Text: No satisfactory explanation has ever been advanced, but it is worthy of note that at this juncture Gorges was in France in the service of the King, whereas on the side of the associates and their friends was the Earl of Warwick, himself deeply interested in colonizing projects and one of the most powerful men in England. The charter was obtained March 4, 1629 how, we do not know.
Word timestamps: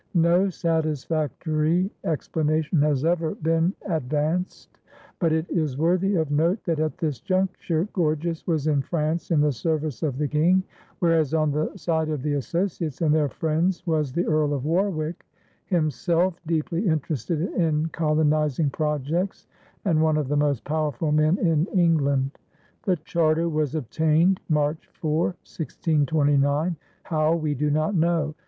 No 0.15 0.49
satisfactory 0.49 1.91
explanation 2.03 2.81
has 2.81 3.05
ever 3.05 3.35
been 3.35 3.71
advanced, 3.85 4.79
but 5.19 5.31
it 5.31 5.45
is 5.47 5.77
worthy 5.77 6.15
of 6.15 6.31
note 6.31 6.63
that 6.65 6.79
at 6.79 6.97
this 6.97 7.19
juncture 7.19 7.87
Gorges 7.93 8.47
was 8.47 8.65
in 8.65 8.81
France 8.81 9.29
in 9.29 9.41
the 9.41 9.51
service 9.51 10.01
of 10.01 10.17
the 10.17 10.27
King, 10.27 10.63
whereas 10.97 11.35
on 11.35 11.51
the 11.51 11.69
side 11.77 12.09
of 12.09 12.23
the 12.23 12.33
associates 12.33 12.99
and 13.01 13.13
their 13.13 13.29
friends 13.29 13.85
was 13.85 14.11
the 14.11 14.25
Earl 14.25 14.55
of 14.55 14.65
Warwick, 14.65 15.23
himself 15.67 16.33
deeply 16.47 16.87
interested 16.87 17.39
in 17.39 17.85
colonizing 17.89 18.71
projects 18.71 19.45
and 19.85 20.01
one 20.01 20.17
of 20.17 20.29
the 20.29 20.35
most 20.35 20.63
powerful 20.63 21.11
men 21.11 21.37
in 21.37 21.67
England. 21.77 22.39
The 22.85 22.95
charter 22.95 23.47
was 23.47 23.75
obtained 23.75 24.39
March 24.49 24.89
4, 24.93 25.25
1629 25.43 26.75
how, 27.03 27.35
we 27.35 27.53
do 27.53 27.69
not 27.69 27.93
know. 27.93 28.33